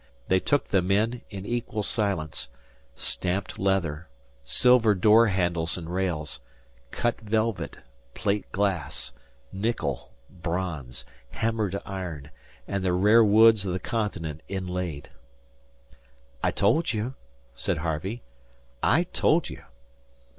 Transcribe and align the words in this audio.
They 0.29 0.39
took 0.39 0.69
them 0.69 0.89
in 0.89 1.21
in 1.29 1.45
equal 1.45 1.83
silence 1.83 2.49
stamped 2.95 3.59
leather, 3.59 4.07
silver 4.43 4.95
door 4.95 5.27
handles 5.27 5.77
and 5.77 5.87
rails, 5.93 6.39
cut 6.89 7.21
velvet, 7.21 7.77
plate 8.15 8.51
glass, 8.51 9.11
nickel, 9.51 10.11
bronze, 10.27 11.05
hammered 11.29 11.79
iron, 11.85 12.31
and 12.67 12.83
the 12.83 12.93
rare 12.93 13.23
woods 13.23 13.63
of 13.63 13.73
the 13.73 13.79
continent 13.79 14.41
inlaid. 14.47 15.11
"I 16.41 16.49
told 16.49 16.93
you," 16.93 17.13
said 17.53 17.77
Harvey; 17.77 18.23
"I 18.81 19.03
told 19.03 19.51
you." 19.51 19.61